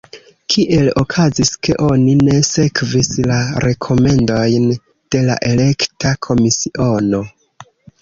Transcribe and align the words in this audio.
Kiel 0.53 0.87
okazis, 1.01 1.51
ke 1.67 1.75
oni 1.89 2.15
ne 2.29 2.39
sekvis 2.49 3.11
la 3.33 3.39
rekomendojn 3.67 4.69
de 4.81 5.25
la 5.31 5.41
elekta 5.55 6.19
komisiono? 6.31 7.27